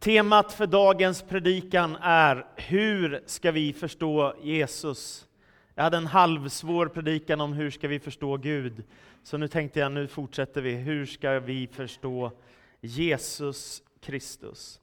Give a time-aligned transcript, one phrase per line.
[0.00, 5.26] Temat för dagens predikan är Hur ska vi förstå Jesus?
[5.74, 8.84] Jag hade en halvsvår predikan om hur ska vi förstå Gud.
[9.22, 10.74] Så nu tänkte jag, nu fortsätter vi.
[10.74, 12.32] Hur ska vi förstå
[12.80, 14.80] Jesus Kristus?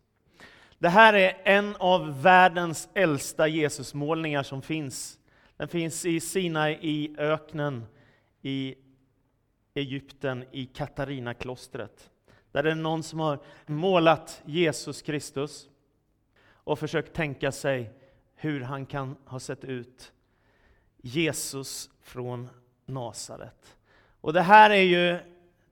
[0.78, 5.20] Det här är en av världens äldsta Jesusmålningar som finns.
[5.58, 7.86] Den finns i Sinai i öknen
[8.42, 8.76] i
[9.74, 12.10] Egypten, i Katarinaklostret.
[12.58, 15.70] Där är det någon som har målat Jesus Kristus
[16.50, 17.94] och försökt tänka sig
[18.36, 20.12] hur han kan ha sett ut.
[20.98, 22.50] Jesus från
[22.86, 23.78] Nasaret.
[24.22, 25.20] Och det här är ju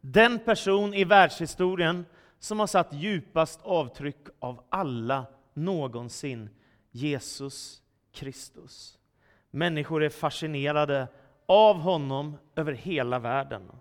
[0.02, 2.06] den person i världshistorien
[2.40, 6.50] som har satt djupast avtryck av alla någonsin.
[6.92, 9.00] Jesus Kristus.
[9.52, 11.08] Människor är fascinerade
[11.46, 13.72] av honom över hela världen.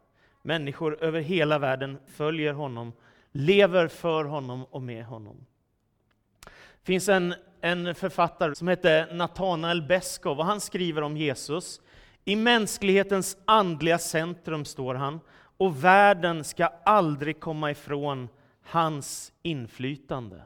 [0.46, 2.92] Människor över hela världen följer honom,
[3.32, 5.46] lever för honom och med honom.
[6.44, 11.80] Det finns en, en författare som heter Nathanael Beskow och han skriver om Jesus.
[12.24, 15.20] I mänsklighetens andliga centrum står han
[15.56, 18.28] och världen ska aldrig komma ifrån
[18.62, 20.42] hans inflytande.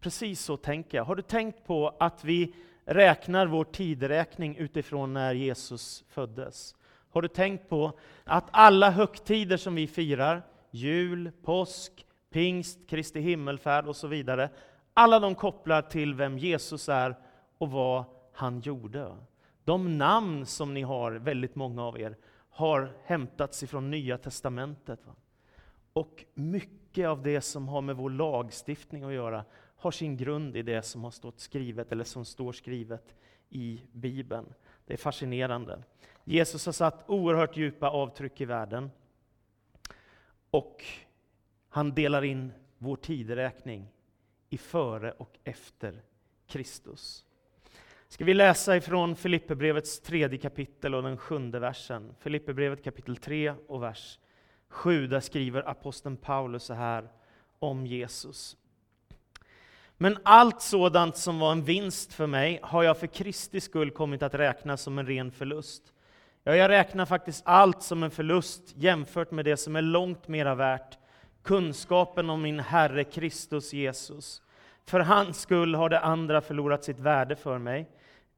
[0.00, 1.04] Precis så tänker jag.
[1.04, 6.74] Har du tänkt på att vi räknar vår tideräkning utifrån när Jesus föddes?
[7.16, 7.92] Har du tänkt på
[8.24, 14.50] att alla högtider som vi firar, jul, påsk, pingst, Kristi himmelfärd och så vidare,
[14.94, 17.16] alla de kopplar till vem Jesus är
[17.58, 19.16] och vad han gjorde.
[19.64, 22.16] De namn som ni har, väldigt många av er,
[22.50, 25.00] har hämtats ifrån Nya Testamentet.
[25.92, 29.44] Och mycket av det som har med vår lagstiftning att göra
[29.76, 33.14] har sin grund i det som har stått skrivet, eller som står skrivet
[33.50, 34.54] i Bibeln.
[34.86, 35.82] Det är fascinerande.
[36.24, 38.90] Jesus har satt oerhört djupa avtryck i världen.
[40.50, 40.84] Och
[41.68, 43.88] han delar in vår tideräkning
[44.48, 46.02] i före och efter
[46.46, 47.24] Kristus.
[48.08, 52.14] Ska vi läsa ifrån Filipperbrevets tredje kapitel och den sjunde versen.
[52.18, 54.18] Filipperbrevet kapitel 3 och vers
[54.68, 55.06] 7.
[55.06, 57.08] Där skriver aposteln Paulus så här
[57.58, 58.56] om Jesus.
[59.98, 64.22] Men allt sådant som var en vinst för mig har jag för Kristi skull kommit
[64.22, 65.82] att räkna som en ren förlust.
[66.44, 70.54] Ja, jag räknar faktiskt allt som en förlust jämfört med det som är långt mera
[70.54, 70.98] värt,
[71.42, 74.42] kunskapen om min Herre Kristus Jesus.
[74.84, 77.90] För hans skull har det andra förlorat sitt värde för mig.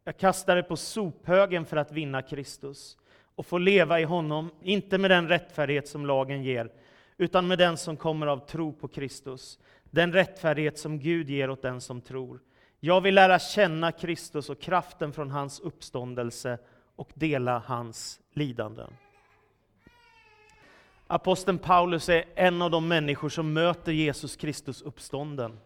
[0.04, 2.96] Jag kastar det på sophögen för att vinna Kristus
[3.34, 6.72] och få leva i honom, inte med den rättfärdighet som lagen ger,
[7.16, 9.58] utan med den som kommer av tro på Kristus,
[9.90, 12.40] den rättfärdighet som Gud ger åt den som tror.
[12.80, 16.58] Jag vill lära känna Kristus och kraften från hans uppståndelse
[16.96, 18.90] och dela hans lidanden.
[21.06, 25.58] Aposteln Paulus är en av de människor som möter Jesus Kristus uppstånden.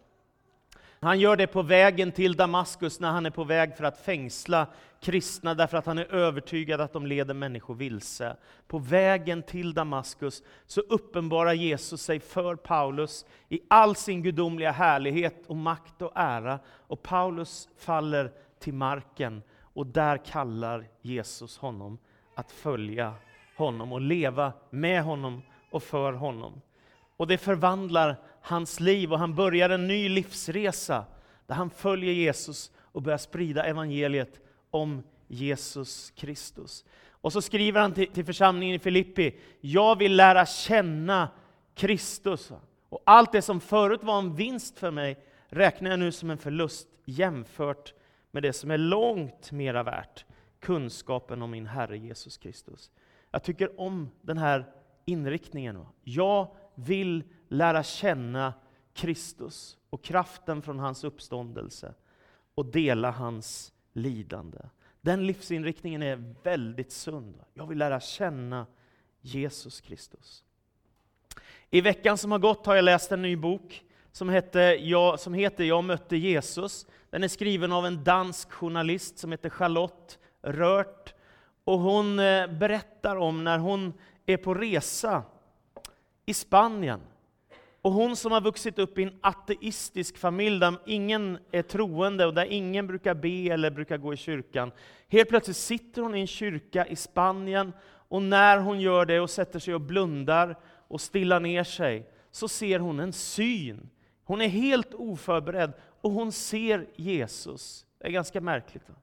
[1.03, 4.67] Han gör det på vägen till Damaskus när han är på väg för att fängsla
[5.01, 8.35] kristna därför att han är övertygad att de leder människor vilse.
[8.67, 15.43] På vägen till Damaskus så uppenbarar Jesus sig för Paulus i all sin gudomliga härlighet
[15.47, 16.59] och makt och ära.
[16.67, 21.97] Och Paulus faller till marken och där kallar Jesus honom
[22.35, 23.13] att följa
[23.57, 26.61] honom och leva med honom och för honom.
[27.17, 31.05] Och det förvandlar hans liv och han börjar en ny livsresa
[31.47, 34.39] där han följer Jesus och börjar sprida evangeliet
[34.71, 36.85] om Jesus Kristus.
[37.09, 41.29] Och så skriver han till, till församlingen i Filippi, jag vill lära känna
[41.75, 42.51] Kristus.
[42.89, 46.37] Och allt det som förut var en vinst för mig räknar jag nu som en
[46.37, 47.93] förlust jämfört
[48.31, 50.25] med det som är långt mera värt,
[50.59, 52.91] kunskapen om min Herre Jesus Kristus.
[53.31, 54.65] Jag tycker om den här
[55.05, 55.85] inriktningen.
[56.03, 58.53] Jag vill lära känna
[58.93, 61.93] Kristus och kraften från hans uppståndelse
[62.55, 64.57] och dela hans lidande.
[65.01, 67.35] Den livsinriktningen är väldigt sund.
[67.53, 68.65] Jag vill lära känna
[69.21, 70.43] Jesus Kristus.
[71.69, 75.33] I veckan som har gått har jag läst en ny bok som, hette, jag, som
[75.33, 76.87] heter Jag mötte Jesus.
[77.09, 81.13] Den är skriven av en dansk journalist som heter Charlotte Rört.
[81.63, 83.93] Och hon eh, berättar om när hon
[84.25, 85.23] är på resa
[86.25, 86.99] i Spanien.
[87.81, 92.33] Och hon som har vuxit upp i en ateistisk familj där ingen är troende och
[92.33, 94.71] där ingen brukar be eller brukar gå i kyrkan.
[95.07, 97.73] Helt plötsligt sitter hon i en kyrka i Spanien
[98.07, 100.55] och när hon gör det och sätter sig och blundar
[100.87, 103.89] och stillar ner sig så ser hon en syn.
[104.23, 107.85] Hon är helt oförberedd och hon ser Jesus.
[107.99, 108.89] Det är ganska märkligt.
[108.89, 108.95] Va?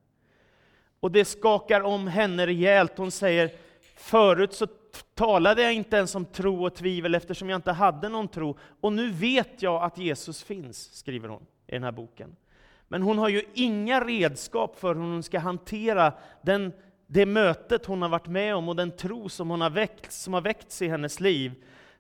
[1.01, 2.99] Och det skakar om henne rejält.
[2.99, 3.51] Hon säger,
[3.97, 4.67] förut så
[5.15, 8.57] talade jag inte ens om tro och tvivel eftersom jag inte hade någon tro.
[8.81, 12.37] Och nu vet jag att Jesus finns, skriver hon i den här boken.
[12.89, 16.73] Men hon har ju inga redskap för hur hon ska hantera den,
[17.07, 20.35] det mötet hon har varit med om och den tro som, hon har väckt, som
[20.35, 21.53] har väckts i hennes liv.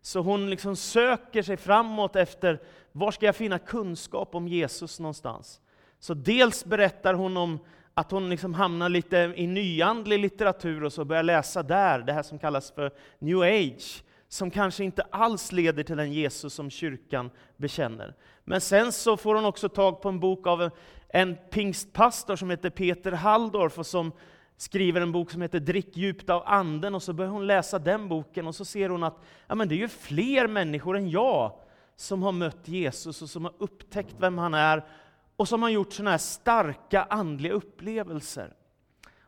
[0.03, 2.61] Så hon liksom söker sig framåt efter,
[2.93, 5.61] var ska jag finna kunskap om Jesus någonstans?
[5.99, 7.59] Så dels berättar hon om
[8.01, 12.23] att hon liksom hamnar lite i nyandlig litteratur och så börjar läsa där, det här
[12.23, 17.31] som kallas för new age, som kanske inte alls leder till den Jesus som kyrkan
[17.57, 18.15] bekänner.
[18.45, 20.71] Men sen så får hon också tag på en bok av
[21.09, 24.13] en pingstpastor som heter Peter Halldorf och som
[24.57, 28.09] skriver en bok som heter Drick djupt av anden och så börjar hon läsa den
[28.09, 31.53] boken och så ser hon att ja, men det är ju fler människor än jag
[31.97, 34.85] som har mött Jesus och som har upptäckt vem han är
[35.41, 38.53] och som har gjort sådana här starka andliga upplevelser.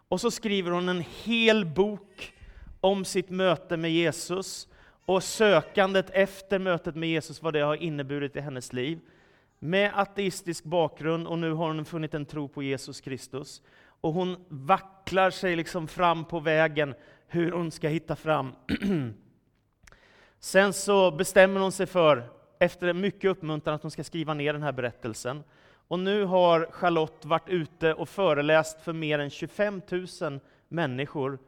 [0.08, 2.34] Och så skriver hon en hel bok
[2.80, 4.68] om sitt möte med Jesus
[5.06, 9.00] och sökandet efter mötet med Jesus, vad det har inneburit i hennes liv.
[9.58, 13.62] Med ateistisk bakgrund och nu har hon funnit en tro på Jesus Kristus.
[13.84, 16.94] Och hon vacklar sig liksom fram på vägen
[17.26, 18.52] hur hon ska hitta fram.
[20.40, 24.62] Sen så bestämmer hon sig för, efter mycket uppmuntran, att hon ska skriva ner den
[24.62, 25.42] här berättelsen.
[25.92, 29.82] Och nu har Charlotte varit ute och föreläst för mer än 25
[30.20, 31.38] 000 människor.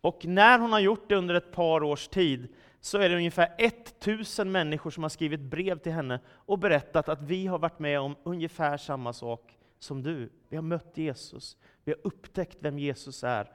[0.00, 2.48] Och när hon har gjort det under ett par års tid,
[2.80, 7.22] så är det ungefär 1000 människor som har skrivit brev till henne och berättat att
[7.22, 10.30] vi har varit med om ungefär samma sak som du.
[10.48, 13.50] Vi har mött Jesus, vi har upptäckt vem Jesus är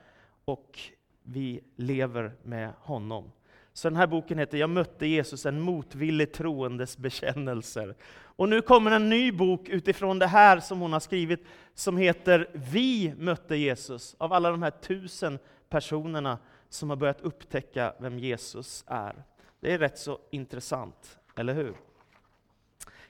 [0.46, 0.80] och
[1.24, 3.32] vi lever med honom.
[3.78, 7.96] Så den här boken heter Jag mötte Jesus, en motvillig troendes bekännelser.
[8.10, 12.50] Och nu kommer en ny bok utifrån det här som hon har skrivit, som heter
[12.54, 15.40] Vi mötte Jesus, av alla de här tusen
[15.70, 16.38] personerna
[16.70, 19.24] som har börjat upptäcka vem Jesus är.
[19.60, 21.74] Det är rätt så intressant, eller hur?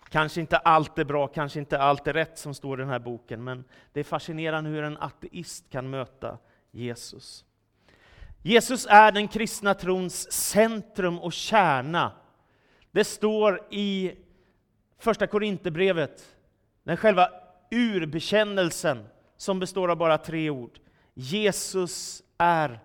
[0.09, 2.99] Kanske inte allt är bra, kanske inte allt är rätt som står i den här
[2.99, 6.37] boken, men det är fascinerande hur en ateist kan möta
[6.71, 7.45] Jesus.
[8.41, 12.11] Jesus är den kristna trons centrum och kärna.
[12.91, 14.11] Det står i
[14.99, 16.35] Första Korinthierbrevet,
[16.83, 17.29] den själva
[17.71, 19.07] urbekännelsen,
[19.37, 20.79] som består av bara tre ord.
[21.13, 22.79] Jesus är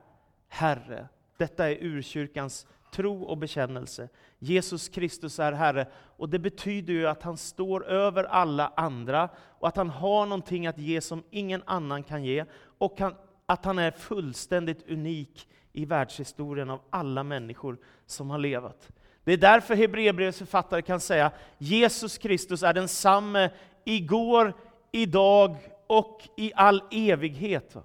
[0.48, 1.08] Herre.
[1.36, 4.08] Detta är urkyrkans tro och bekännelse.
[4.38, 5.86] Jesus Kristus är Herre.
[6.16, 9.28] Och det betyder ju att han står över alla andra,
[9.58, 12.44] och att han har någonting att ge som ingen annan kan ge,
[12.78, 13.00] och
[13.46, 18.88] att han är fullständigt unik i världshistorien av alla människor som har levat.
[19.24, 23.50] Det är därför Hebreerbrevets författare kan säga Jesus Kristus är densamme
[23.84, 24.54] igår,
[24.92, 25.56] idag
[25.86, 27.76] och i all evighet.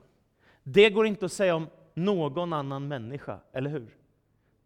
[0.63, 3.87] Det går inte att säga om någon annan människa, eller hur?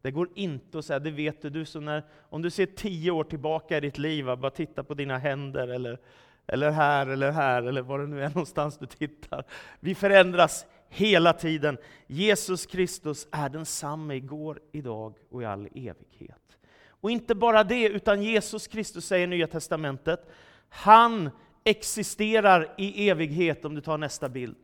[0.01, 3.11] Det går inte att säga, det vet du, du som när, om du ser tio
[3.11, 5.99] år tillbaka i ditt liv, bara titta på dina händer, eller,
[6.47, 9.43] eller här, eller här, eller var det nu är någonstans du tittar.
[9.79, 11.77] Vi förändras hela tiden.
[12.07, 16.57] Jesus Kristus är densamme igår, idag och i all evighet.
[16.87, 20.29] Och inte bara det, utan Jesus Kristus säger i Nya Testamentet,
[20.69, 21.29] han
[21.63, 24.55] existerar i evighet, om du tar nästa bild.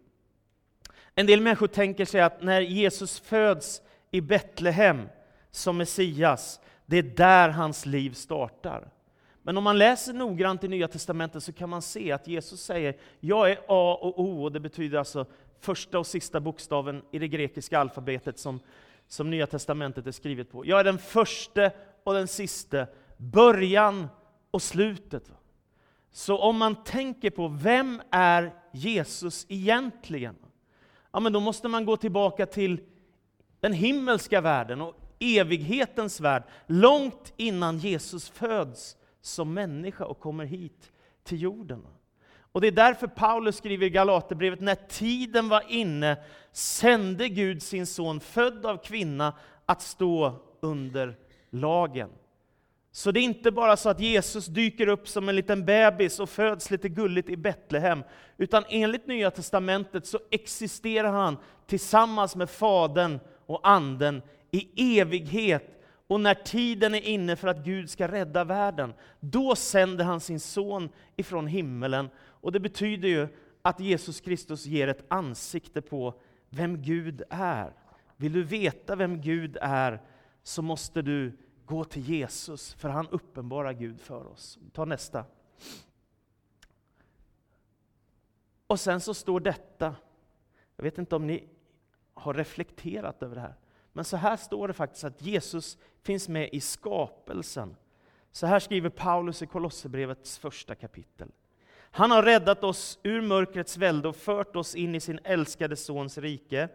[1.16, 3.82] En del människor tänker sig att när Jesus föds
[4.12, 5.10] i Betlehem
[5.52, 8.92] som Messias, det är där hans liv startar.
[9.42, 12.98] Men om man läser noggrant i Nya Testamentet så kan man se att Jesus säger,
[13.20, 15.26] jag är A och O, och det betyder alltså
[15.60, 18.60] första och sista bokstaven i det grekiska alfabetet som,
[19.08, 20.66] som Nya Testamentet är skrivet på.
[20.66, 21.72] Jag är den första
[22.04, 22.88] och den sista,
[23.18, 24.08] början
[24.52, 25.32] och slutet.
[26.12, 30.36] Så om man tänker på vem är Jesus egentligen?
[31.12, 32.82] Ja, men då måste man gå tillbaka till
[33.60, 40.92] den himmelska världen och evighetens värld, långt innan Jesus föds som människa och kommer hit
[41.24, 41.88] till jorden.
[42.58, 46.18] Och Det är därför Paulus skriver i Galaterbrevet, när tiden var inne
[46.52, 49.34] sände Gud sin son, född av kvinna,
[49.66, 51.16] att stå under
[51.50, 52.10] lagen.
[52.92, 56.30] Så det är inte bara så att Jesus dyker upp som en liten bebis och
[56.30, 58.04] föds lite gulligt i Betlehem,
[58.38, 64.22] utan enligt Nya Testamentet så existerar han tillsammans med Fadern och Anden
[64.52, 65.74] i evighet.
[66.08, 70.40] Och när tiden är inne för att Gud ska rädda världen, då sänder han sin
[70.40, 72.10] son ifrån himmelen.
[72.42, 73.28] Och det betyder ju
[73.62, 77.74] att Jesus Kristus ger ett ansikte på vem Gud är.
[78.18, 80.02] Vill du veta vem Gud är,
[80.44, 84.60] så måste du gå till Jesus, för han uppenbarar Gud för oss.
[84.74, 85.26] Ta nästa.
[88.68, 89.96] Och sen så står detta,
[90.76, 91.50] jag vet inte om ni
[92.14, 93.56] har reflekterat över det här,
[93.94, 97.76] Men så här står det faktiskt att Jesus finns med i skapelsen.
[98.32, 101.32] Så här skriver Paulus i Kolosserbrevets första kapitel.
[101.92, 106.18] Han har räddat oss ur mörkrets välde och fört oss in i sin älskade Sons
[106.18, 106.70] rike.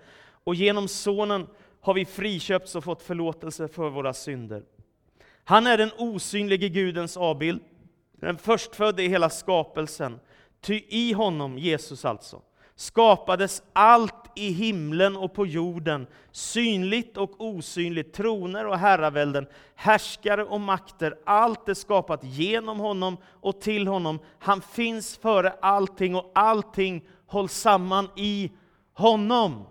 [0.45, 1.47] Och genom Sonen
[1.81, 4.63] har vi friköpts och fått förlåtelse för våra synder.
[5.45, 7.61] Han är den osynlige Gudens avbild,
[8.13, 10.21] den förstfödde i hela skapelsen.
[10.61, 12.43] Ty i honom, Jesus alltså,
[12.75, 20.61] skapades allt i himlen och på jorden, synligt och osynligt, troner och herravälden, härskare och
[20.61, 21.19] makter.
[21.25, 24.19] Allt är skapat genom honom och till honom.
[24.39, 28.53] Han finns före allting och allting hålls samman i
[28.93, 29.65] honom.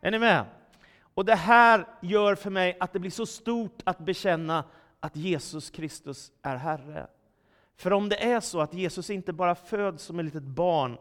[0.00, 0.44] Är ni med?
[1.14, 4.64] Och det här gör för mig att det blir så stort att bekänna
[5.00, 7.06] att Jesus Kristus är Herre.
[7.76, 10.96] För om det är så att Jesus inte bara föds som ett litet barn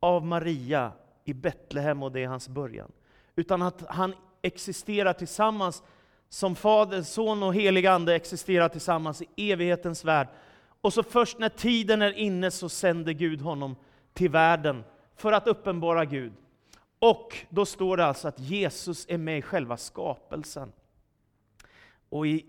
[0.00, 0.92] av Maria
[1.24, 2.92] i Betlehem och det är hans början,
[3.36, 5.82] utan att han existerar tillsammans
[6.28, 10.28] som Fader, Son och helig Ande existerar tillsammans i evighetens värld.
[10.80, 13.76] Och så först när tiden är inne så sänder Gud honom
[14.12, 14.84] till världen
[15.16, 16.32] för att uppenbara Gud.
[16.98, 20.72] Och då står det alltså att Jesus är med i själva skapelsen.
[22.08, 22.46] Och i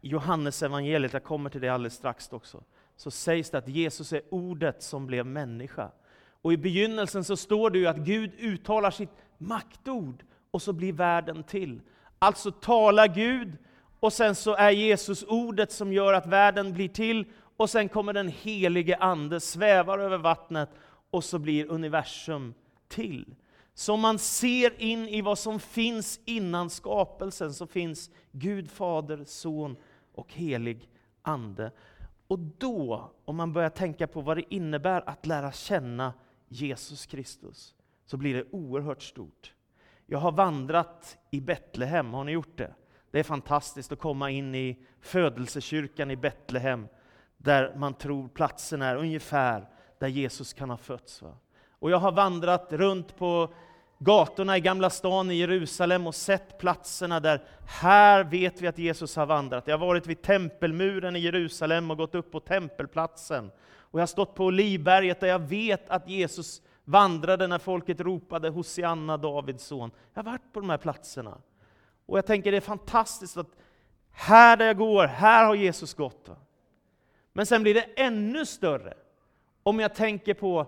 [0.00, 2.62] Johannes evangeliet, jag kommer till det alldeles strax också,
[2.96, 5.90] så sägs det att Jesus är ordet som blev människa.
[6.44, 10.92] Och i begynnelsen så står det ju att Gud uttalar sitt maktord och så blir
[10.92, 11.80] världen till.
[12.18, 13.56] Alltså talar Gud
[14.00, 17.24] och sen så är Jesus ordet som gör att världen blir till
[17.56, 20.70] och sen kommer den helige Ande, svävar över vattnet
[21.10, 22.54] och så blir universum
[22.88, 23.34] till.
[23.74, 29.24] Så om man ser in i vad som finns innan skapelsen så finns Gud Fader,
[29.26, 29.76] Son
[30.14, 30.88] och helig
[31.22, 31.70] Ande.
[32.26, 36.12] Och då, om man börjar tänka på vad det innebär att lära känna
[36.48, 37.74] Jesus Kristus,
[38.06, 39.52] så blir det oerhört stort.
[40.06, 42.74] Jag har vandrat i Betlehem, har ni gjort det?
[43.10, 46.88] Det är fantastiskt att komma in i födelsekyrkan i Betlehem,
[47.36, 51.22] där man tror platsen är ungefär där Jesus kan ha fötts.
[51.22, 51.36] Va?
[51.78, 53.54] Och jag har vandrat runt på
[53.98, 59.16] gatorna i Gamla stan i Jerusalem och sett platserna där här vet vi att Jesus
[59.16, 59.66] har vandrat.
[59.66, 63.50] Jag har varit vid tempelmuren i Jerusalem och gått upp på tempelplatsen.
[63.94, 68.48] Och jag har stått på Olivberget där jag vet att Jesus vandrade när folket ropade
[68.48, 69.90] Hosianna, Davids son.
[70.14, 71.38] Jag har varit på de här platserna.
[72.06, 73.56] Och jag tänker det är fantastiskt att
[74.10, 76.30] här där jag går, här har Jesus gått.
[77.32, 78.94] Men sen blir det ännu större
[79.62, 80.66] om jag tänker på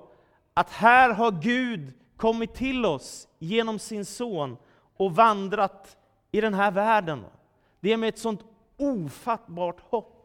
[0.54, 4.56] att här har Gud kommit till oss genom sin son
[4.97, 5.97] och vandrat
[6.30, 7.25] i den här världen.
[7.80, 8.45] Det ger mig ett sånt
[8.76, 10.15] ofattbart hopp.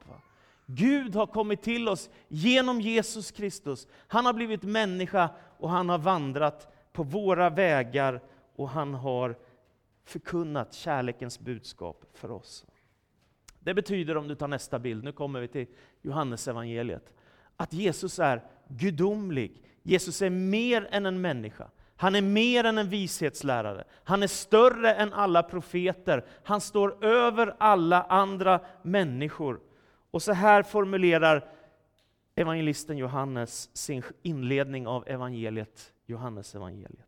[0.75, 3.87] Gud har kommit till oss genom Jesus Kristus.
[4.07, 8.21] Han har blivit människa och han har vandrat på våra vägar
[8.55, 9.35] och han har
[10.05, 12.65] förkunnat kärlekens budskap för oss.
[13.59, 15.67] Det betyder, om du tar nästa bild, nu kommer vi till
[16.01, 17.13] Johannes evangeliet,
[17.57, 19.63] att Jesus är gudomlig.
[19.83, 21.69] Jesus är mer än en människa.
[21.95, 23.83] Han är mer än en vishetslärare.
[24.03, 26.25] Han är större än alla profeter.
[26.43, 29.59] Han står över alla andra människor.
[30.11, 31.49] Och så här formulerar
[32.35, 37.07] evangelisten Johannes sin inledning av evangeliet, Johannes evangeliet.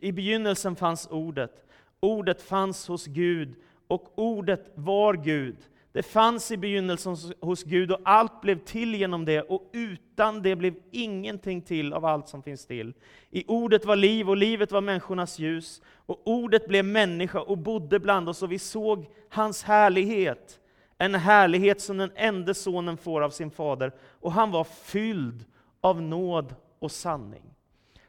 [0.00, 1.64] I begynnelsen fanns Ordet,
[2.00, 3.54] Ordet fanns hos Gud
[3.88, 5.56] och Ordet var Gud.
[5.92, 10.56] Det fanns i begynnelsen hos Gud och allt blev till genom det och utan det
[10.56, 12.94] blev ingenting till av allt som finns till.
[13.30, 18.00] I Ordet var liv och livet var människornas ljus och Ordet blev människa och bodde
[18.00, 20.60] bland oss och vi såg hans härlighet
[20.98, 25.44] en härlighet som den enda sonen får av sin fader, och han var fylld
[25.80, 27.42] av nåd och sanning.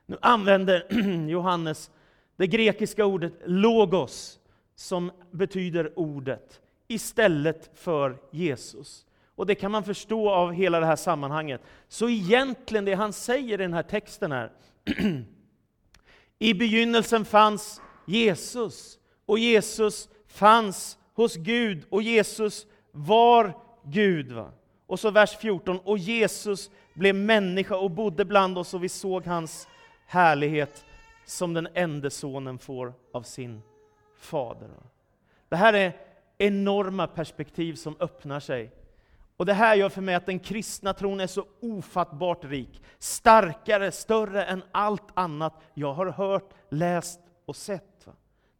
[0.06, 0.88] Nu använder
[1.30, 1.92] Johannes
[2.36, 4.40] det grekiska ordet logos,
[4.76, 9.06] som betyder ordet, istället för Jesus.
[9.36, 11.62] Och det kan man förstå av hela det här sammanhanget.
[11.88, 14.52] Så egentligen det han säger i den här texten är,
[16.40, 22.66] i begynnelsen fanns Jesus, och Jesus fanns hos Gud, och Jesus
[22.98, 24.32] var Gud.
[24.32, 24.52] Va?
[24.88, 29.26] Och så vers 14, och Jesus blev människa och bodde bland oss och vi såg
[29.26, 29.68] hans
[30.06, 30.86] härlighet
[31.26, 33.62] som den enda sonen får av sin
[34.18, 34.70] fader.
[35.50, 35.94] Det här är
[36.38, 38.72] enorma perspektiv som öppnar sig.
[39.38, 43.92] Och Det här gör för mig att den kristna tron är så ofattbart rik, starkare,
[43.92, 48.08] större än allt annat jag har hört, läst och sett.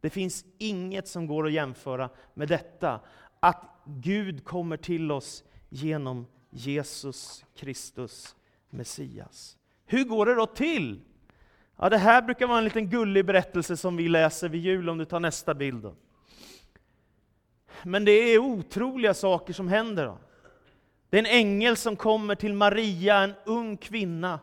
[0.00, 3.00] Det finns inget som går att jämföra med detta
[3.40, 8.36] att Gud kommer till oss genom Jesus Kristus,
[8.70, 9.56] Messias.
[9.86, 11.00] Hur går det då till?
[11.76, 14.98] Ja, det här brukar vara en liten gullig berättelse som vi läser vid jul, om
[14.98, 15.82] du tar nästa bild.
[15.82, 15.94] Då.
[17.82, 20.06] Men det är otroliga saker som händer.
[20.06, 20.18] Då.
[21.10, 24.40] Det är en ängel som kommer till Maria, en ung kvinna.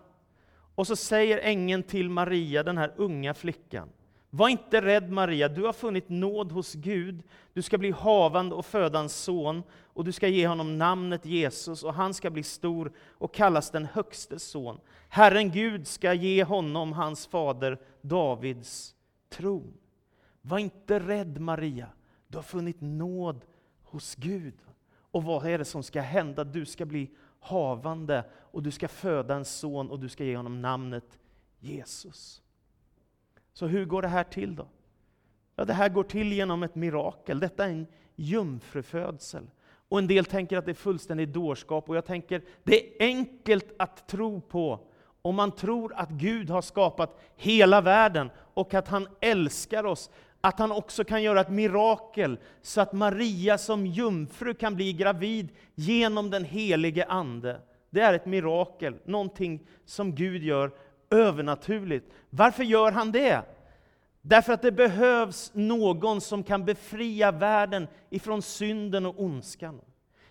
[0.75, 3.89] Och så säger ängeln till Maria, den här unga flickan,
[4.35, 7.23] var inte rädd Maria, du har funnit nåd hos Gud.
[7.53, 11.83] Du ska bli havande och föda en son, och du ska ge honom namnet Jesus,
[11.83, 14.79] och han ska bli stor och kallas den högste son.
[15.09, 18.95] Herren Gud ska ge honom hans fader Davids
[19.29, 19.73] tron.
[20.41, 21.89] Var inte rädd Maria,
[22.27, 23.45] du har funnit nåd
[23.83, 24.55] hos Gud.
[25.11, 26.43] Och vad är det som ska hända?
[26.43, 30.61] Du ska bli havande, och du ska föda en son, och du ska ge honom
[30.61, 31.19] namnet
[31.59, 32.41] Jesus.
[33.55, 34.67] Så hur går det här till då?
[35.55, 37.39] Ja, det här går till genom ett mirakel.
[37.39, 39.49] Detta är en jungfrufödsel.
[39.89, 43.73] Och en del tänker att det är fullständigt dårskap, och jag tänker det är enkelt
[43.79, 44.79] att tro på
[45.21, 50.09] om man tror att Gud har skapat hela världen och att han älskar oss,
[50.41, 55.49] att han också kan göra ett mirakel så att Maria som jungfru kan bli gravid
[55.75, 57.61] genom den helige Ande.
[57.89, 60.71] Det är ett mirakel, någonting som Gud gör
[61.09, 62.11] övernaturligt.
[62.29, 63.41] Varför gör han det?
[64.21, 69.81] Därför att det behövs någon som kan befria världen ifrån synden och ondskan.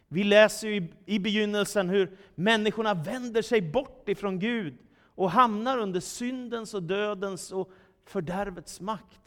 [0.09, 4.79] Vi läser ju i begynnelsen hur människorna vänder sig bort ifrån Gud
[5.15, 7.71] och hamnar under syndens och dödens och
[8.07, 9.21] fördärvets makt.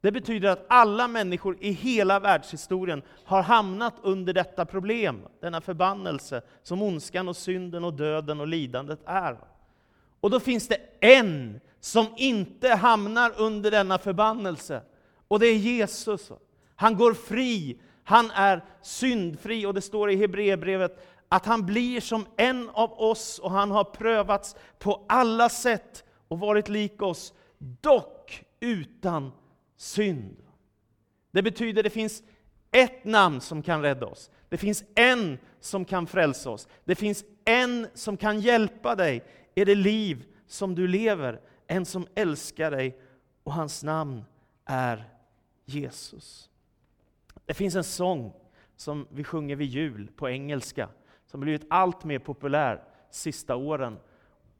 [0.00, 6.42] Det betyder att alla människor i hela världshistorien har hamnat under detta problem, denna förbannelse
[6.62, 9.38] som ondskan och synden och döden och lidandet är.
[10.20, 14.82] Och då finns det en som inte hamnar under denna förbannelse,
[15.28, 16.32] och det är Jesus.
[16.76, 22.26] Han går fri, han är syndfri, och det står i Hebreerbrevet att han blir som
[22.36, 28.44] en av oss, och han har prövats på alla sätt och varit lik oss, dock
[28.60, 29.32] utan
[29.76, 30.36] synd.
[31.30, 32.22] Det betyder att det finns
[32.70, 34.30] ett namn som kan rädda oss.
[34.48, 36.68] Det finns en som kan frälsa oss.
[36.84, 39.24] Det finns en som kan hjälpa dig
[39.54, 41.40] i det liv som du lever.
[41.66, 43.00] En som älskar dig
[43.42, 44.24] och hans namn
[44.64, 45.04] är
[45.64, 46.50] Jesus.
[47.46, 48.32] Det finns en sång
[48.76, 50.88] som vi sjunger vid jul på engelska,
[51.26, 53.98] som blivit allt mer populär sista åren.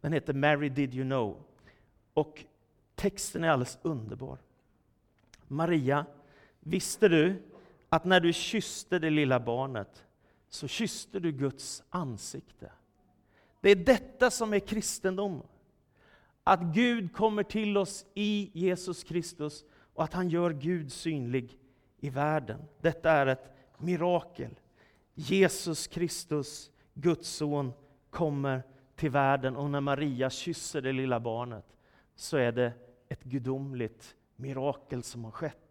[0.00, 1.42] Den heter Mary did you know?
[2.14, 2.44] Och
[2.94, 4.38] texten är alldeles underbar.
[5.46, 6.06] Maria,
[6.60, 7.42] visste du
[7.88, 10.04] att när du kysste det lilla barnet
[10.48, 12.72] så kysste du Guds ansikte?
[13.60, 15.42] Det är detta som är kristendom.
[16.44, 21.58] Att Gud kommer till oss i Jesus Kristus och att han gör Gud synlig
[22.00, 22.60] i världen.
[22.80, 24.58] Detta är ett mirakel.
[25.14, 27.72] Jesus Kristus, Guds son,
[28.10, 28.62] kommer
[28.96, 31.64] till världen och när Maria kysser det lilla barnet
[32.14, 32.72] så är det
[33.08, 35.67] ett gudomligt mirakel som har skett.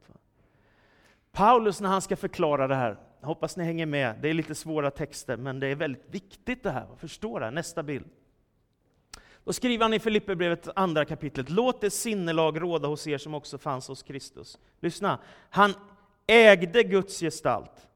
[1.37, 4.91] Paulus när han ska förklara det här, hoppas ni hänger med, det är lite svåra
[4.91, 7.51] texter, men det är väldigt viktigt det här, förstå det här.
[7.51, 8.05] Nästa bild.
[9.43, 13.57] Då skriver han i Filipperbrevet andra kapitlet, låt det sinnelag råda hos er som också
[13.57, 14.57] fanns hos Kristus.
[14.79, 15.19] Lyssna,
[15.49, 15.73] han
[16.27, 17.87] ägde Guds gestalt,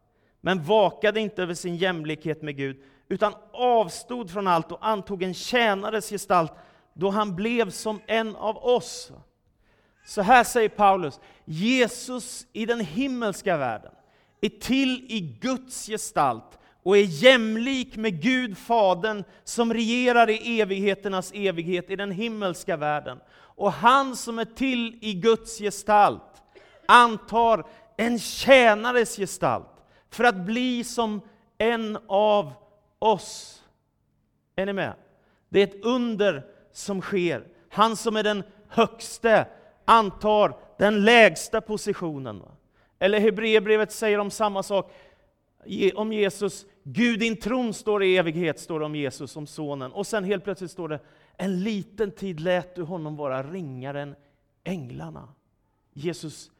[0.42, 5.34] men vakade inte över sin jämlikhet med Gud, utan avstod från allt och antog en
[5.34, 6.54] tjänares gestalt,
[6.94, 9.12] då han blev som en av oss.
[10.06, 13.92] Så här säger Paulus, Jesus i den himmelska världen
[14.42, 21.32] är till i Guds gestalt och är jämlik med Gud Fadern som regerar i evigheternas
[21.32, 23.20] evighet i den himmelska världen.
[23.34, 26.42] Och han som är till i Guds gestalt
[26.86, 31.22] antar en tjänares gestalt för att bli som
[31.58, 32.54] en av
[33.00, 33.64] oss.
[34.56, 34.94] Är ni med?
[35.50, 37.48] Det är ett under som sker.
[37.70, 39.48] Han som är den högste
[39.86, 42.42] antar den lägsta positionen.
[43.00, 44.94] Eller Hebreerbrevet säger om samma sak
[45.96, 46.66] om Jesus.
[46.84, 49.92] Gud din tron står i evighet, står det om Jesus, om sonen.
[49.92, 51.00] Och sen helt plötsligt står det,
[51.38, 54.16] en liten tid lät du honom vara ringare än
[54.64, 55.28] änglarna.
[55.94, 56.52] Jesus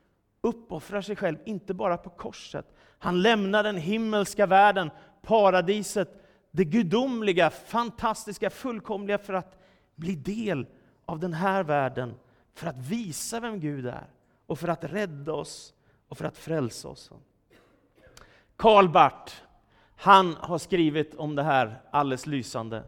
[0.42, 2.66] uppoffrar sig själv, inte bara på korset.
[3.00, 9.58] Han lämnar den himmelska världen, paradiset, det gudomliga, fantastiska, fullkomliga för att
[9.96, 10.66] bli del
[11.06, 12.14] av den här världen
[12.54, 14.08] för att visa vem Gud är
[14.46, 15.74] och för att rädda oss
[16.08, 17.12] och för att frälsa oss.
[18.56, 19.34] Karl Barth,
[19.96, 22.84] han har skrivit om det här alldeles lysande.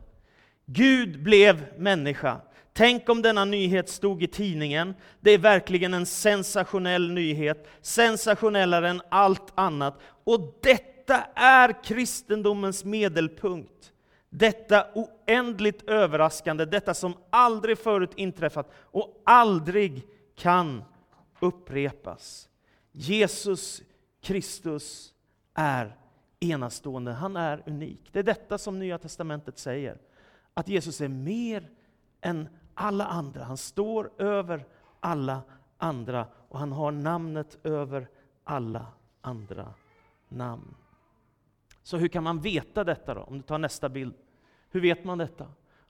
[0.66, 2.42] Gud blev människa.
[2.74, 4.94] Tänk om denna nyhet stod i tidningen.
[5.20, 10.00] Det är verkligen en sensationell nyhet, sensationellare än allt annat.
[10.24, 13.93] Och detta är kristendomens medelpunkt.
[14.36, 20.84] Detta oändligt överraskande, detta som aldrig förut inträffat och aldrig kan
[21.40, 22.50] upprepas.
[22.92, 23.82] Jesus
[24.22, 25.14] Kristus
[25.54, 25.98] är
[26.40, 28.10] enastående, han är unik.
[28.12, 29.98] Det är detta som Nya Testamentet säger.
[30.54, 31.70] Att Jesus är mer
[32.22, 33.44] än alla andra.
[33.44, 34.66] Han står över
[35.00, 35.42] alla
[35.78, 38.08] andra och han har namnet över
[38.44, 38.88] alla
[39.22, 39.74] andra
[40.30, 40.76] namn.
[41.84, 43.22] Så hur kan man veta detta då?
[43.22, 44.14] Om du tar nästa bild.
[44.72, 45.46] Hur vet man detta?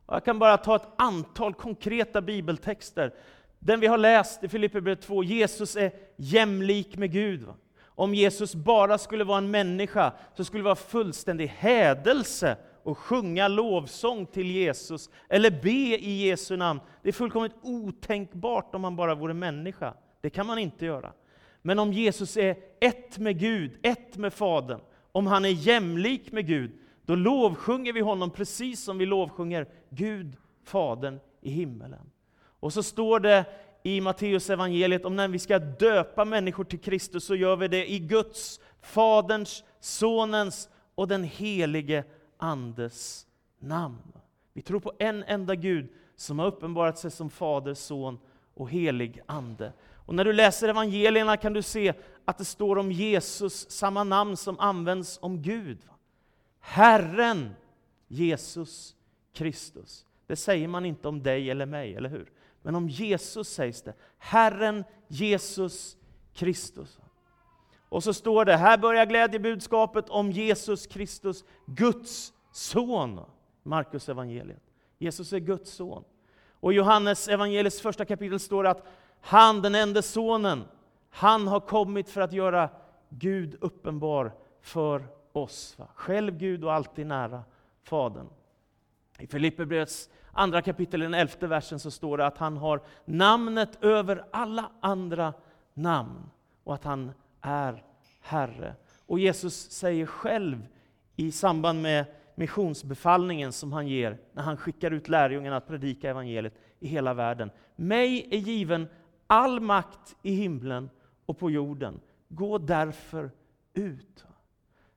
[0.08, 3.14] Jag kan bara ta ett antal konkreta bibeltexter.
[3.60, 7.44] Den vi har läst i Filipperbrevet 2, Jesus är jämlik med Gud.
[7.44, 7.56] Va?
[7.84, 13.48] Om Jesus bara skulle vara en människa så skulle det vara fullständig hädelse och sjunga
[13.48, 16.80] lovsång till Jesus eller be i Jesu namn.
[17.02, 19.94] Det är fullkomligt otänkbart om man bara vore människa.
[20.22, 21.14] Det kan man inte göra.
[21.62, 24.80] Men om Jesus är ett med Gud, ett med Fadern,
[25.14, 26.72] om han är jämlik med Gud,
[27.06, 32.12] då lovsjunger vi honom precis som vi lovsjunger Gud, Fadern i himmelen.
[32.60, 33.46] Och så står det
[33.84, 37.92] i Matteus evangeliet om när vi ska döpa människor till Kristus, så gör vi det
[37.92, 42.04] i Guds, Faderns, Sonens och den helige
[42.38, 43.28] Andes
[43.60, 44.14] namn.
[44.54, 48.20] Vi tror på en enda Gud som har uppenbarat sig som Fader, Son
[48.54, 49.74] och helig Ande.
[50.06, 51.94] Och när du läser evangelierna kan du se
[52.26, 55.80] att det står om Jesus, samma namn som används om Gud.
[56.60, 57.56] Herren
[58.08, 58.96] Jesus
[59.34, 60.06] Kristus.
[60.28, 62.32] Det säger man inte om dig eller mig, eller hur?
[62.62, 63.94] Men om Jesus sägs det.
[64.18, 65.98] Herren Jesus
[66.34, 67.00] Kristus.
[67.90, 73.20] Och så står det, här börjar glädjebudskapet om Jesus Kristus, Guds son.
[73.64, 74.64] Markus evangeliet.
[74.98, 76.04] Jesus är Guds son.
[76.64, 78.86] Och i Johannes evangelis första kapitel står det att
[79.22, 80.64] han, den enda sonen,
[81.10, 82.70] han har kommit för att göra
[83.10, 85.76] Gud uppenbar för oss.
[85.78, 85.88] Va?
[85.96, 87.44] Själv Gud och alltid nära
[87.84, 88.28] Fadern.
[89.20, 94.26] I Filipperbrevets andra kapitel, den elfte versen, så står det att han har namnet över
[94.32, 95.34] alla andra
[95.74, 96.30] namn
[96.64, 97.84] och att han är
[98.22, 98.76] Herre.
[99.06, 100.68] Och Jesus säger själv
[101.16, 106.54] i samband med missionsbefallningen som han ger när han skickar ut lärjungarna att predika evangeliet
[106.80, 107.52] i hela världen.
[107.76, 108.88] Mig är given
[109.28, 110.90] all makt i himlen
[111.26, 112.00] och på jorden.
[112.30, 113.32] Gå därför
[113.74, 114.26] ut.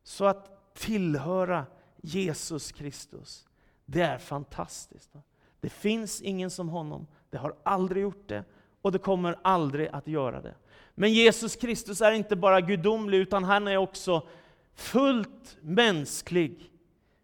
[0.03, 1.67] Så att tillhöra
[2.03, 3.47] Jesus Kristus,
[3.85, 5.11] det är fantastiskt.
[5.61, 8.45] Det finns ingen som honom, det har aldrig gjort det
[8.83, 10.55] och det kommer aldrig att göra det.
[10.95, 14.29] Men Jesus Kristus är inte bara gudomlig, utan han är också
[14.75, 16.71] fullt mänsklig.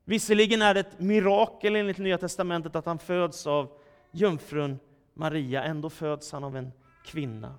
[0.04, 3.68] Visserligen är det ett mirakel enligt Nya Testamentet att han föds av
[4.10, 4.78] jungfrun
[5.14, 6.72] Maria, ändå föds han av en
[7.04, 7.54] kvinna.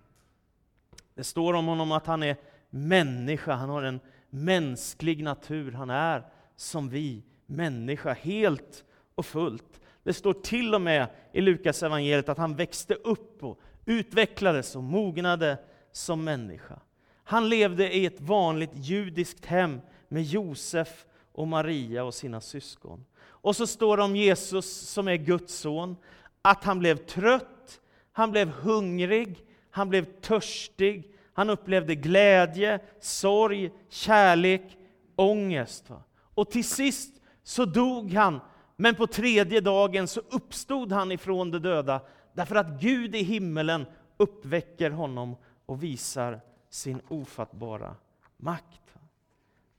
[1.13, 2.36] Det står om honom att han är
[2.69, 6.23] människa, han har en mänsklig natur, han är
[6.56, 8.84] som vi, människa, helt
[9.15, 9.82] och fullt.
[10.03, 14.84] Det står till och med i Lukas evangeliet att han växte upp och utvecklades och
[14.84, 15.58] mognade
[15.91, 16.79] som människa.
[17.23, 23.06] Han levde i ett vanligt judiskt hem med Josef och Maria och sina syskon.
[23.26, 25.98] Och så står det om Jesus som är Guds son,
[26.41, 34.78] att han blev trött, han blev hungrig, han blev törstig, han upplevde glädje, sorg, kärlek,
[35.15, 35.91] ångest.
[36.34, 38.39] Och till sist så dog han,
[38.76, 42.02] men på tredje dagen så uppstod han ifrån de döda,
[42.34, 43.86] därför att Gud i himmelen
[44.17, 47.96] uppväcker honom och visar sin ofattbara
[48.38, 48.82] makt.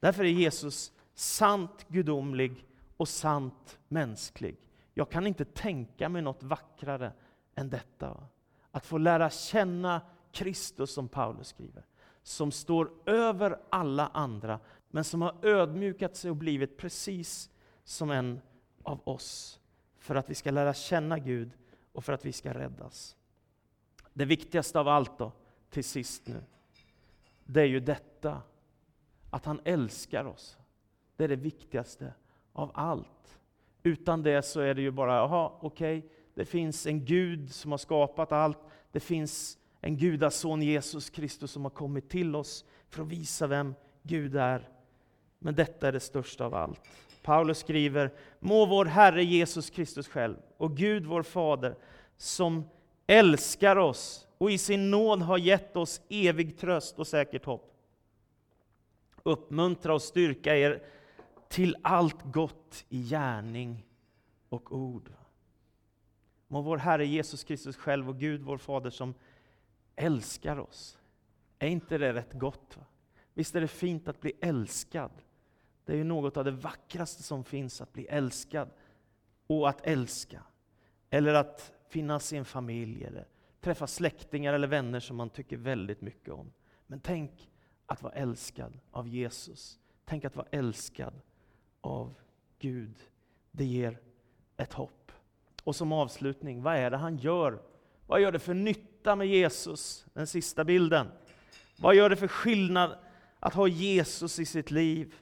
[0.01, 4.57] Därför är Jesus sant gudomlig och sant mänsklig.
[4.94, 7.12] Jag kan inte tänka mig något vackrare
[7.55, 8.27] än detta.
[8.70, 10.00] Att få lära känna
[10.33, 11.85] Kristus, som Paulus skriver,
[12.22, 17.50] som står över alla andra, men som har ödmjukat sig och blivit precis
[17.85, 18.40] som en
[18.83, 19.61] av oss,
[19.98, 21.50] för att vi ska lära känna Gud
[21.92, 23.16] och för att vi ska räddas.
[24.12, 25.33] Det viktigaste av allt då,
[25.70, 26.44] till sist nu,
[27.44, 28.42] det är ju detta,
[29.31, 30.59] att han älskar oss.
[31.16, 32.14] Det är det viktigaste
[32.53, 33.38] av allt.
[33.83, 37.70] Utan det så är det ju bara, jaha, okej, okay, det finns en Gud som
[37.70, 38.59] har skapat allt.
[38.92, 43.74] Det finns en gudason, Jesus Kristus, som har kommit till oss för att visa vem
[44.03, 44.68] Gud är.
[45.38, 46.81] Men detta är det största av allt.
[47.22, 51.77] Paulus skriver, må vår Herre Jesus Kristus själv och Gud vår Fader,
[52.16, 52.64] som
[53.07, 57.70] älskar oss och i sin nåd har gett oss evig tröst och säkert hopp.
[59.22, 60.83] Uppmuntra och styrka er
[61.55, 63.87] till allt gott i gärning
[64.49, 65.12] och ord.
[66.49, 69.14] Må vår Herre Jesus Kristus själv och Gud vår Fader som
[69.97, 70.99] älskar oss.
[71.59, 72.77] Är inte det rätt gott?
[72.77, 72.85] Va?
[73.35, 75.11] Visst är det fint att bli älskad?
[75.85, 78.71] Det är ju något av det vackraste som finns, att bli älskad
[79.47, 80.43] och att älska.
[81.11, 83.29] Eller att finnas i en familj, eller
[83.61, 86.53] träffa släktingar eller vänner som man tycker väldigt mycket om.
[86.87, 87.51] Men tänk
[87.87, 89.79] att vara älskad av Jesus.
[90.05, 91.21] Tänk att vara älskad
[91.85, 92.14] av
[92.59, 92.94] Gud.
[93.51, 93.99] Det ger
[94.57, 95.12] ett hopp.
[95.64, 97.59] Och som avslutning, vad är det han gör?
[98.07, 100.07] Vad gör det för nytta med Jesus?
[100.12, 101.07] Den sista bilden.
[101.79, 102.99] Vad gör det för skillnad
[103.40, 105.14] att ha Jesus i sitt liv?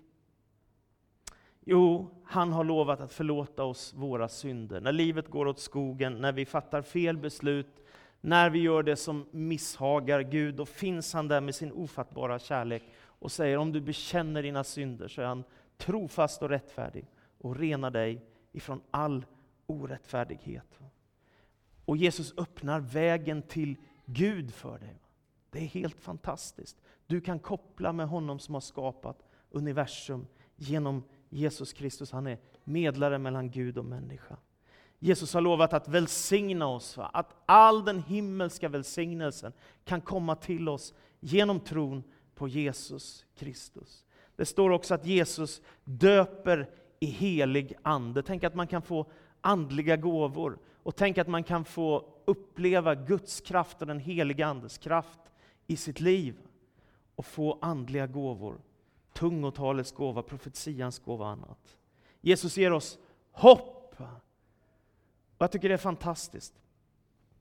[1.64, 4.80] Jo, han har lovat att förlåta oss våra synder.
[4.80, 7.84] När livet går åt skogen, när vi fattar fel beslut,
[8.20, 12.82] när vi gör det som misshagar Gud, då finns han där med sin ofattbara kärlek
[13.04, 15.44] och säger om du bekänner dina synder så är han
[15.76, 17.06] trofast och rättfärdig
[17.38, 19.24] och renar dig ifrån all
[19.66, 20.78] orättfärdighet.
[21.84, 25.02] Och Jesus öppnar vägen till Gud för dig.
[25.50, 26.76] Det är helt fantastiskt.
[27.06, 32.12] Du kan koppla med honom som har skapat universum genom Jesus Kristus.
[32.12, 34.36] Han är medlare mellan Gud och människa.
[34.98, 39.52] Jesus har lovat att välsigna oss, att all den himmelska välsignelsen
[39.84, 42.02] kan komma till oss genom tron
[42.34, 44.04] på Jesus Kristus.
[44.42, 48.22] Det står också att Jesus döper i helig ande.
[48.22, 49.06] Tänk att man kan få
[49.40, 54.78] andliga gåvor och tänk att man kan få uppleva Guds kraft och den heliga Andes
[54.78, 55.20] kraft
[55.66, 56.36] i sitt liv
[57.16, 58.60] och få andliga gåvor.
[59.12, 61.76] Tungotalets gåva, profetians gåva och annat.
[62.20, 62.98] Jesus ger oss
[63.32, 63.94] hopp.
[65.38, 66.54] Och jag tycker det är fantastiskt.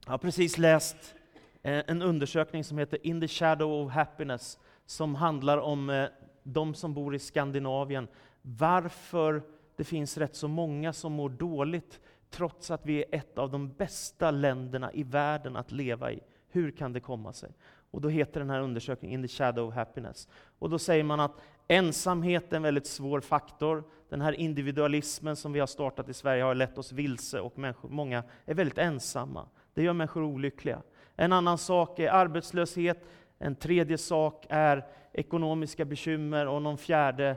[0.06, 1.16] Jag har precis läst
[1.62, 6.08] eh, en undersökning som heter In the shadow of happiness, som handlar om eh,
[6.44, 8.08] de som bor i Skandinavien.
[8.42, 9.44] Varför
[9.76, 12.00] det finns rätt så många som mår dåligt,
[12.30, 16.20] trots att vi är ett av de bästa länderna i världen att leva i.
[16.50, 17.50] Hur kan det komma sig?
[17.92, 20.28] Och då heter den här undersökningen In the shadow of happiness.
[20.60, 21.36] Och då säger man att
[21.68, 23.84] ensamhet är en väldigt svår faktor.
[24.10, 27.90] Den här individualismen som vi har startat i Sverige har lett oss vilse och människor,
[27.90, 29.48] många är väldigt ensamma.
[29.74, 30.82] Det gör människor olyckliga.
[31.16, 33.06] En annan sak är arbetslöshet,
[33.40, 37.36] en tredje sak är ekonomiska bekymmer och någon fjärde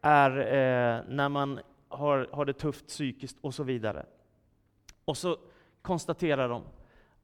[0.00, 4.06] är eh, när man har, har det tufft psykiskt och så vidare.
[5.04, 5.36] Och så
[5.82, 6.62] konstaterar de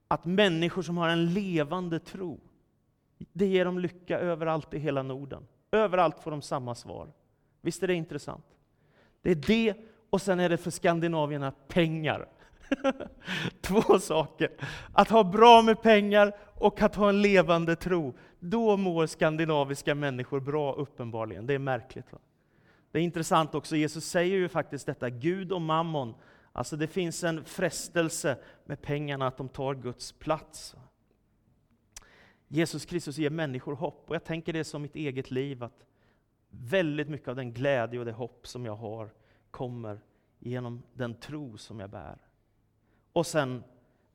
[0.09, 2.41] att människor som har en levande tro,
[3.33, 5.47] det ger dem lycka överallt i hela Norden.
[5.71, 7.13] Överallt får de samma svar.
[7.61, 8.45] Visst är det intressant?
[9.23, 9.75] Det är det,
[10.11, 12.29] och sen är det för skandinavierna pengar.
[13.61, 14.51] Två saker.
[14.93, 18.15] Att ha bra med pengar och att ha en levande tro.
[18.41, 21.47] Då mår skandinaviska människor bra, uppenbarligen.
[21.47, 22.13] Det är märkligt.
[22.13, 22.19] Va?
[22.91, 26.15] Det är intressant också, Jesus säger ju faktiskt detta, Gud och mammon.
[26.53, 30.77] Alltså det finns en frestelse med pengarna, att de tar Guds plats.
[32.49, 35.87] Jesus Kristus ger människor hopp, och jag tänker det som mitt eget liv, att
[36.51, 39.11] väldigt mycket av den glädje och det hopp som jag har
[39.51, 40.01] kommer
[40.39, 42.19] genom den tro som jag bär.
[43.13, 43.65] Och sen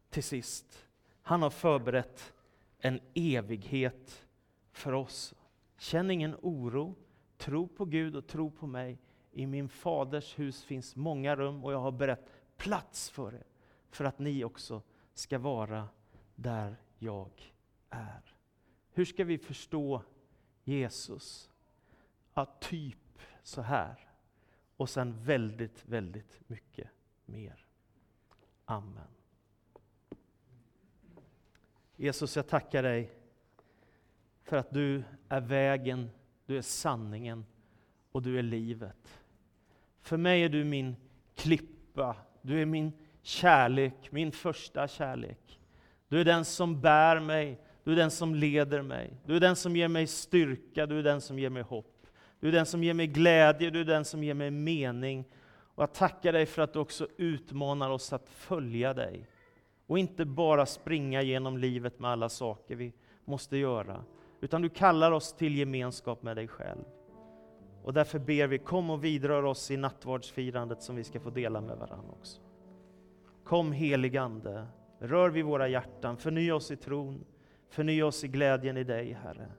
[0.10, 0.86] till sist,
[1.22, 2.34] han har förberett
[2.82, 4.28] en evighet
[4.72, 5.34] för oss.
[5.78, 6.96] Känn ingen oro,
[7.38, 9.00] tro på Gud och tro på mig.
[9.32, 13.46] I min faders hus finns många rum och jag har berett plats för er,
[13.90, 14.82] för att ni också
[15.14, 15.90] ska vara
[16.36, 17.54] där jag
[17.90, 18.36] är.
[18.92, 20.02] Hur ska vi förstå
[20.64, 21.52] Jesus?
[22.34, 24.10] Ja, typ så här.
[24.78, 26.90] Och sen väldigt, väldigt mycket
[27.26, 27.66] mer.
[28.66, 29.21] Amen.
[32.02, 33.12] Jesus, jag tackar dig
[34.44, 36.10] för att du är vägen,
[36.46, 37.46] du är sanningen
[38.12, 39.22] och du är livet.
[40.02, 40.96] För mig är du min
[41.36, 45.60] klippa, du är min kärlek, min första kärlek.
[46.08, 49.14] Du är den som bär mig, du är den som leder mig.
[49.26, 52.08] Du är den som ger mig styrka, du är den som ger mig hopp.
[52.40, 55.26] Du är den som ger mig glädje, du är den som ger mig mening.
[55.52, 59.28] Och jag tackar dig för att du också utmanar oss att följa dig.
[59.92, 62.94] Och inte bara springa genom livet med alla saker vi
[63.26, 64.04] måste göra.
[64.42, 66.84] Utan du kallar oss till gemenskap med dig själv.
[67.84, 71.62] Och därför ber vi, kom och vidrör oss i nattvardsfirandet som vi ska få dela
[71.62, 72.42] med varandra också.
[73.44, 74.68] Kom helig Ande,
[75.00, 77.26] rör vid våra hjärtan, förnya oss i tron,
[77.70, 79.52] förnya oss i glädjen i dig Herre.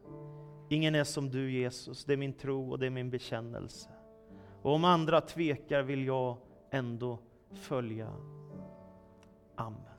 [0.69, 3.91] Ingen är som du Jesus, det är min tro och det är min bekännelse.
[4.63, 6.37] Och om andra tvekar vill jag
[6.71, 7.19] ändå
[7.55, 8.13] följa.
[9.57, 9.92] Amen.